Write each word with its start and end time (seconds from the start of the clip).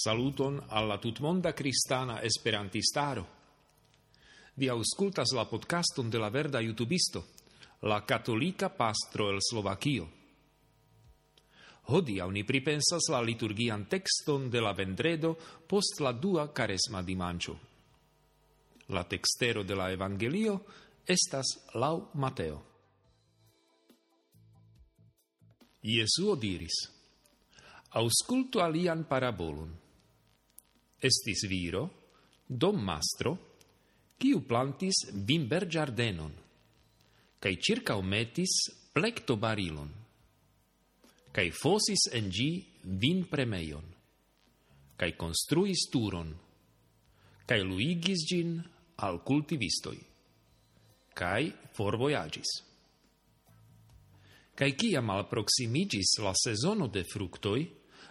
Saluton 0.00 0.64
alla 0.68 0.96
tutmonda 0.96 1.52
cristana 1.52 2.22
esperantistaro. 2.22 3.26
Vi 4.54 4.68
auscultas 4.68 5.32
la 5.36 5.44
podcaston 5.44 6.08
de 6.08 6.18
la 6.18 6.30
verda 6.30 6.60
youtubisto, 6.60 7.26
la 7.82 8.04
catolica 8.04 8.70
pastro 8.70 9.28
el 9.28 9.42
Slovakio. 9.42 10.08
Hodia 11.92 12.26
ni 12.32 12.44
pripensas 12.44 13.10
la 13.10 13.20
liturgian 13.20 13.84
texton 13.88 14.48
de 14.48 14.60
la 14.60 14.72
vendredo 14.72 15.34
post 15.68 16.00
la 16.00 16.12
dua 16.12 16.48
caresma 16.48 17.02
dimanĉo. 17.02 17.58
La 18.88 19.04
textero 19.04 19.64
de 19.64 19.74
la 19.74 19.90
evangelio 19.92 20.64
estas 21.04 21.52
lau 21.74 22.08
Mateo. 22.14 22.62
Jesuo 25.82 26.36
diris: 26.36 26.88
Auscultu 27.90 28.64
alian 28.64 29.04
parabolon 29.04 29.89
estis 31.00 31.46
viro, 31.48 31.88
dom 32.46 32.80
mastro, 32.84 33.36
quiu 34.20 34.42
plantis 34.44 35.06
vimber 35.12 35.66
giardenon, 35.66 36.32
cae 37.40 37.56
circa 37.56 37.96
umetis 37.96 38.68
plecto 38.92 39.36
barilon, 39.40 39.88
cae 41.32 41.48
fosis 41.56 42.10
en 42.12 42.28
gi 42.28 42.50
vin 43.00 43.24
premeion, 43.30 43.86
cae 45.00 45.16
construis 45.16 45.86
turon, 45.92 46.34
cae 47.48 47.62
luigis 47.64 48.26
gin 48.28 48.58
al 49.00 49.22
cultivistoi, 49.24 49.98
cae 51.16 51.52
forvoyagis. 51.76 52.50
Cae 54.60 54.74
ciam 54.76 55.08
alproximigis 55.14 56.18
la 56.20 56.34
sezono 56.36 56.90
de 56.92 57.06
fructoi, 57.08 57.62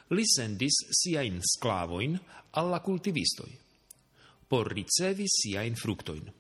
li 0.10 0.26
sendis 0.26 0.74
siain 0.92 1.42
sclavoin 1.42 2.20
alla 2.58 2.80
cultivistoi, 2.80 3.52
por 4.50 4.72
ricevi 4.74 5.28
siain 5.28 5.76
fructoin. 5.76 6.32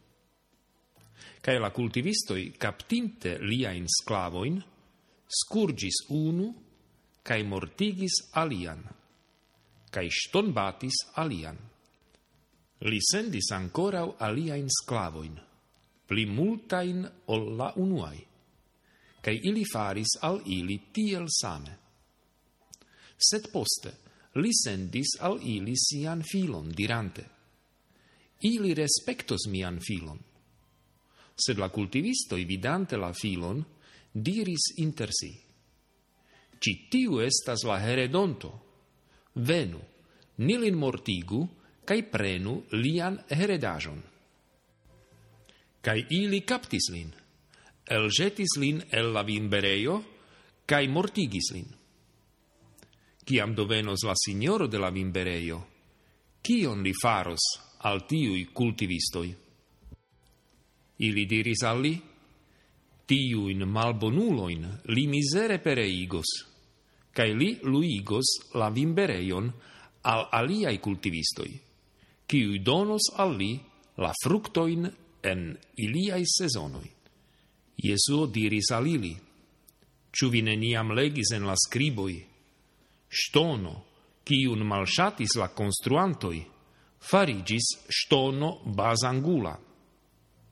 Cae 1.41 1.59
la 1.59 1.69
cultivistoi, 1.71 2.51
captinte 2.57 3.37
liain 3.39 3.85
sclavoin, 3.87 4.57
scurgis 5.29 6.01
unu, 6.09 6.49
cae 7.23 7.43
mortigis 7.43 8.15
alian, 8.41 8.81
cae 9.91 10.09
stonbatis 10.09 10.97
alian. 11.21 11.57
Li 12.89 12.99
sendis 13.03 13.51
ancorau 13.53 14.15
aliain 14.19 14.67
sclavoin, 14.81 15.35
pli 16.07 16.25
multain 16.25 17.05
olla 17.27 17.73
unuai, 17.75 18.19
cae 19.21 19.39
ili 19.43 19.63
faris 19.73 20.17
al 20.21 20.41
ili 20.45 20.79
tiel 20.93 21.27
same 21.29 21.77
sed 23.19 23.49
poste 23.51 23.91
li 24.39 24.51
sendis 24.55 25.17
al 25.25 25.39
ili 25.43 25.75
sian 25.77 26.23
filon, 26.23 26.71
dirante, 26.71 27.25
ili 28.47 28.73
respectos 28.73 29.47
mian 29.51 29.79
filon. 29.83 30.19
Sed 31.39 31.59
la 31.59 31.69
cultivistoi, 31.69 32.45
vidante 32.45 32.97
la 32.97 33.11
filon, 33.13 33.63
diris 34.11 34.71
inter 34.83 35.11
si, 35.11 35.31
ci 36.59 36.75
tiu 36.91 37.19
estas 37.23 37.63
la 37.67 37.79
heredonto, 37.83 38.51
venu, 39.35 39.79
nilin 40.43 40.75
mortigu, 40.75 41.41
cae 41.85 42.03
prenu 42.03 42.61
lian 42.75 43.17
heredajon. 43.31 43.99
Cae 45.81 46.05
ili 46.11 46.43
captis 46.43 46.89
lin, 46.91 47.11
elgetis 47.87 48.57
lin 48.59 48.83
el 48.91 49.13
la 49.15 49.23
vinbereio, 49.23 49.99
cae 50.67 50.87
mortigis 50.91 51.53
lin 51.55 51.78
ciam 53.29 53.53
dovenos 53.53 54.01
la 54.03 54.15
signoro 54.15 54.65
de 54.65 54.79
la 54.79 54.89
vimbereio? 54.89 55.67
Cion 56.41 56.81
li 56.81 56.93
faros 56.97 57.43
al 57.85 58.07
tiui 58.09 58.47
cultivistoi? 58.49 59.29
Ili 61.05 61.25
diris 61.29 61.61
al 61.63 61.81
li, 61.85 61.93
tiuin 63.05 63.67
malbonuloin 63.69 64.65
li 64.95 65.05
misere 65.07 65.59
pereigos, 65.61 66.31
cae 67.13 67.35
li 67.37 67.51
luigos 67.69 68.33
la 68.57 68.71
vimbereion 68.73 69.53
al 70.09 70.25
aliai 70.33 70.79
cultivistoi, 70.81 71.53
ciui 72.25 72.63
donos 72.65 73.11
al 73.21 73.37
li 73.37 73.53
la 74.01 74.09
fructoin 74.23 74.89
en 75.21 75.51
iliai 75.77 76.25
sezonoi. 76.25 76.89
Jesuo 77.79 78.25
diris 78.25 78.73
al 78.73 78.87
ili, 78.87 79.13
Ciu 80.09 80.31
vi 80.33 80.41
neniam 80.41 80.89
legis 80.97 81.29
en 81.37 81.45
la 81.45 81.53
scriboi, 81.53 82.15
Stono, 83.09 83.85
quiun 84.23 84.61
malshatis 84.61 85.33
la 85.41 85.49
construantoi, 85.49 86.45
farigis 86.99 87.65
stono 87.89 88.61
basangula. 88.65 89.57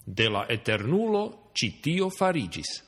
De 0.04 0.30
la 0.30 0.48
eternulo 0.50 1.52
citio 1.54 2.10
farigis, 2.10 2.82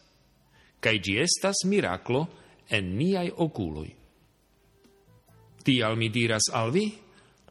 cae 0.79 0.99
gi 0.99 1.19
estas 1.19 1.65
miraclo 1.65 2.27
en 2.67 2.95
niai 2.97 3.29
oculoi. 3.29 3.91
Tial 5.63 5.97
mi 5.97 6.09
diras 6.09 6.49
al 6.53 6.71
vi, 6.71 6.87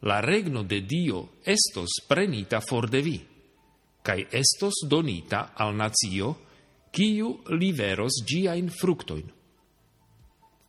la 0.01 0.21
regno 0.21 0.63
de 0.63 0.81
Dio 0.81 1.39
estos 1.45 2.01
prenita 2.09 2.61
for 2.61 2.89
de 2.89 3.03
vi, 3.03 3.19
cae 4.03 4.27
estos 4.31 4.87
donita 4.89 5.53
al 5.55 5.77
nazio, 5.77 6.35
kiu 6.91 7.43
liveros 7.53 8.25
giain 8.25 8.71
fructoin. 8.71 9.29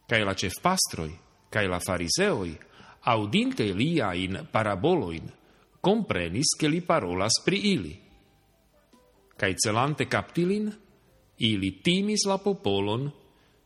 Cae 0.10 0.26
la 0.26 0.36
cef 0.36 0.60
pastroi, 0.62 1.29
Cae 1.50 1.68
la 1.68 1.80
fariseoi, 1.82 2.54
audinte 3.10 3.66
liain 3.74 4.48
paraboloin, 4.52 5.26
comprenis 5.82 6.56
che 6.56 6.68
li 6.68 6.82
parolas 6.82 7.42
pri 7.44 7.60
ili. 7.74 7.94
Cae 9.36 9.56
celante 9.56 10.08
captilin, 10.08 10.70
ili 11.38 11.72
timis 11.82 12.26
la 12.28 12.38
popolon, 12.38 13.10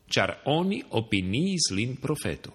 char 0.06 0.40
oni 0.46 0.82
opiniis 0.90 1.70
lin 1.72 1.96
profeto. 1.98 2.52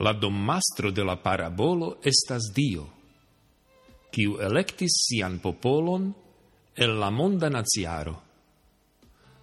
La 0.00 0.12
domastro 0.12 0.90
de 0.90 1.04
la 1.04 1.16
parabolo 1.16 1.98
estas 2.02 2.48
Dio, 2.54 2.86
quiu 4.10 4.38
electis 4.40 4.94
sian 5.06 5.38
popolon 5.42 6.08
el 6.74 6.96
la 6.98 7.10
monda 7.10 7.50
naziaro 7.50 8.29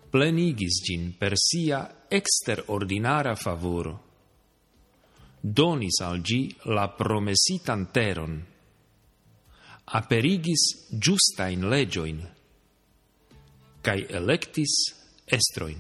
plenigis 0.09 0.81
gin 0.84 1.13
per 1.18 1.34
sia 1.35 2.06
exterordinara 2.07 3.35
favoro. 3.35 4.06
Donis 5.41 6.00
al 6.01 6.22
gi 6.22 6.56
la 6.73 6.88
promesitan 6.90 7.91
teron, 7.91 8.34
aperigis 9.85 10.63
giustain 10.90 11.68
legioin, 11.69 12.19
cae 13.81 14.07
electis 14.09 14.73
estroin. 15.25 15.79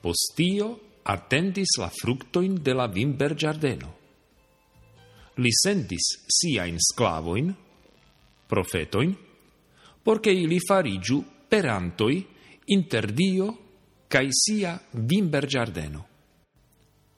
Postio 0.00 0.68
attendis 1.02 1.76
la 1.78 1.88
fructoin 1.90 2.60
de 2.62 2.74
la 2.74 2.86
Vimber 2.86 3.34
Giardeno. 3.34 3.90
Li 5.40 5.50
sentis 5.52 6.06
siain 6.28 6.76
sclavoin, 6.78 7.50
profetoin, 8.46 9.14
porce 10.02 10.32
ili 10.32 10.58
farigiu 10.60 11.22
perantoi 11.48 12.18
inter 12.66 13.12
Dio 13.12 13.58
cae 14.06 14.28
sia 14.30 14.80
vimber 14.90 15.46
Giardeno. 15.46 16.06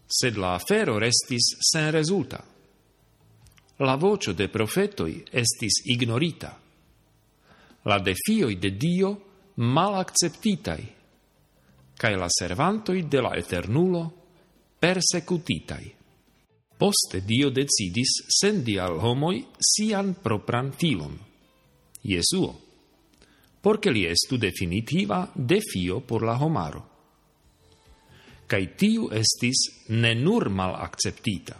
Sed 0.06 0.36
la 0.36 0.54
afero 0.54 0.98
restis 0.98 1.56
sen 1.58 1.90
resulta. 1.90 2.44
La 3.78 3.96
vocio 3.96 4.32
de 4.32 4.48
profetoi 4.48 5.24
estis 5.30 5.82
ignorita. 5.86 6.60
La 7.82 7.98
defioi 7.98 8.58
de 8.58 8.76
Dio 8.76 9.10
mal 9.54 9.94
acceptitai, 9.94 10.84
cae 11.96 12.16
la 12.16 12.28
servantoi 12.28 13.08
de 13.08 13.20
la 13.20 13.34
Eternulo 13.34 14.04
persecutitai. 14.78 15.94
Poste 16.76 17.20
Dio 17.24 17.50
decidis 17.50 18.26
sendi 18.26 18.76
al 18.78 18.98
homoi 18.98 19.44
sian 19.58 20.14
propran 20.20 20.72
filon, 20.72 21.18
Jesuo, 22.02 22.61
porque 23.62 23.92
li 23.94 24.02
estu 24.10 24.36
definitiva 24.36 25.30
defio 25.34 26.00
por 26.00 26.24
la 26.26 26.34
homaro. 26.34 26.82
Cai 28.50 28.74
tiu 28.76 29.06
estis 29.14 29.86
ne 29.94 30.12
nur 30.18 30.50
mal 30.50 30.74
acceptita, 30.74 31.54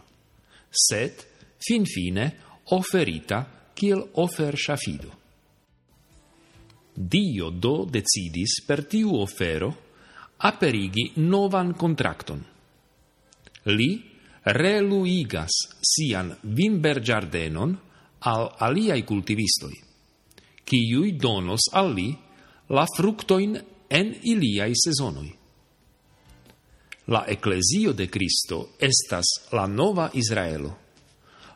sed 0.68 1.22
fin 1.62 1.86
fine 1.86 2.26
oferita 2.74 3.70
kiel 3.72 4.02
ofer 4.18 4.58
shafido. 4.58 5.12
Dio 6.92 7.48
do 7.50 7.86
decidis 7.88 8.58
per 8.66 8.84
tiu 8.84 9.14
ofero 9.22 9.70
aperigi 10.44 11.12
novan 11.22 11.72
contracton. 11.78 12.42
Li 13.70 13.90
reluigas 14.42 15.54
sian 15.78 16.34
Wimbergiardenon 16.42 17.78
al 18.26 18.50
aliai 18.58 19.06
cultivistoi 19.06 19.91
quiui 20.64 21.16
donos 21.16 21.68
al 21.72 21.92
li 21.94 22.10
la 22.68 22.86
fructoin 22.86 23.56
en 23.88 24.14
iliai 24.22 24.72
sezonoi. 24.74 25.30
La 27.06 27.24
ecclesio 27.26 27.92
de 27.92 28.08
Cristo 28.08 28.74
estas 28.78 29.26
la 29.50 29.66
nova 29.66 30.08
Israelo, 30.14 30.76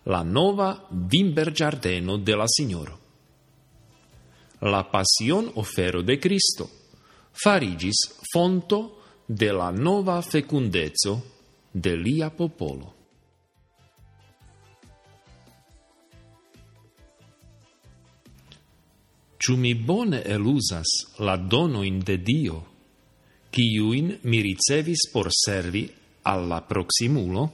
la 0.04 0.22
nova 0.22 0.86
vimber 0.90 1.52
giardeno 1.52 2.18
de 2.18 2.34
la 2.36 2.46
Signoro. 2.46 2.98
La 4.60 4.82
passion 4.90 5.50
ofero 5.54 6.02
de 6.02 6.18
Cristo 6.18 6.68
farigis 7.32 7.98
fonto 8.32 9.02
de 9.26 9.52
la 9.52 9.70
nova 9.70 10.20
fecundezo 10.22 11.22
de 11.72 11.96
lia 11.96 12.30
popolo. 12.30 12.94
Ciu 19.46 19.54
mi 19.56 19.76
bone 19.78 20.24
elusas 20.26 20.90
la 21.22 21.36
donoin 21.36 22.00
de 22.02 22.16
Dio, 22.18 22.56
ciuin 23.54 24.08
mi 24.22 24.40
ricevis 24.42 25.04
por 25.12 25.28
servi 25.30 25.86
alla 26.22 26.64
proximulo? 26.66 27.44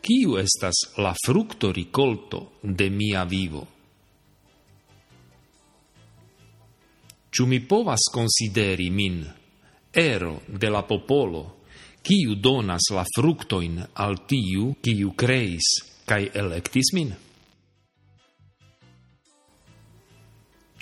Ciu 0.00 0.38
estas 0.40 0.96
la 0.96 1.12
fructo 1.12 1.70
ricolto 1.70 2.52
de 2.62 2.88
mia 2.88 3.24
vivo? 3.24 3.66
Ciu 7.28 7.46
mi 7.46 7.60
povas 7.60 8.08
consideri 8.08 8.88
min 8.88 9.20
ero 9.92 10.40
de 10.48 10.70
la 10.70 10.80
popolo, 10.80 11.60
ciu 12.00 12.40
donas 12.40 12.88
la 12.88 13.04
fructoin 13.04 13.84
al 13.92 14.24
tiu, 14.24 14.72
ciu 14.80 15.12
creis, 15.12 15.68
cae 16.08 16.32
electis 16.32 16.94
min? 16.96 17.12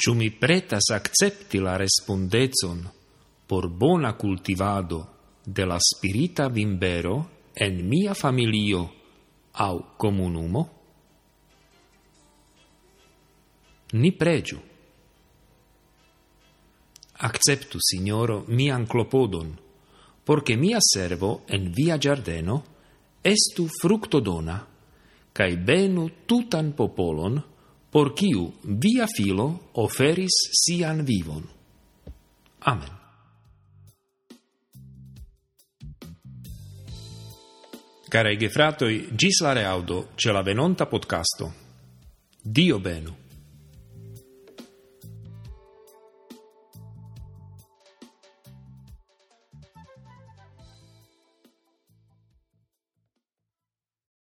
Ciu 0.01 0.15
mi 0.15 0.31
pretas 0.31 0.89
accepti 0.95 1.59
la 1.61 1.77
respondezon 1.77 2.89
por 3.47 3.69
bona 3.69 4.15
cultivado 4.17 5.09
de 5.45 5.67
la 5.67 5.77
spirita 5.77 6.49
vimbero 6.49 7.29
en 7.53 7.87
mia 7.87 8.15
familio 8.15 8.95
au 9.53 9.97
comunumo? 9.99 10.71
Ni 13.93 14.13
pregiu. 14.13 14.59
Acceptu, 17.13 17.77
Signoro, 17.79 18.45
mian 18.49 18.87
clopodon, 18.87 19.53
porche 20.25 20.57
mia 20.57 20.79
servo 20.81 21.43
en 21.47 21.73
via 21.77 21.99
giardeno 21.99 22.65
estu 23.21 23.69
fructodona, 23.69 24.67
cae 25.33 25.57
benu 25.59 26.09
tutan 26.25 26.73
popolon, 26.73 27.50
por 27.91 28.15
kiu 28.15 28.53
via 28.63 29.07
filo 29.07 29.71
oferis 29.73 30.37
sian 30.63 31.05
vivon. 31.05 31.43
Amen. 32.61 32.99
Carei 38.11 38.37
gefratoi, 38.37 39.11
gis 39.15 39.41
la 39.41 39.53
reaudo 39.53 40.09
ce 40.17 40.33
la 40.33 40.43
venonta 40.43 40.87
podcasto. 40.87 41.53
Dio 42.43 42.81
benu. 42.81 43.15